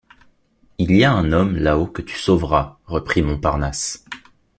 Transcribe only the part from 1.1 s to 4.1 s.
un homme là-haut que tu sauveras, reprit Montparnasse.